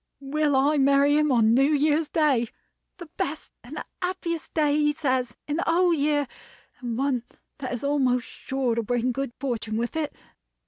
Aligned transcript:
will 0.23 0.55
I 0.55 0.79
marry 0.79 1.15
him 1.15 1.31
on 1.31 1.53
New 1.53 1.71
Year's 1.75 2.09
Day; 2.09 2.47
the 2.97 3.05
best 3.17 3.51
and 3.63 3.83
happiest 4.01 4.51
day, 4.55 4.75
he 4.75 4.93
says, 4.93 5.35
in 5.47 5.57
the 5.57 5.63
whole 5.67 5.93
year, 5.93 6.27
and 6.79 6.97
one 6.97 7.21
that 7.59 7.71
is 7.71 7.83
almost 7.83 8.25
sure 8.25 8.73
to 8.73 8.81
bring 8.81 9.11
good 9.11 9.31
fortune 9.39 9.77
with 9.77 9.95
it. 9.95 10.15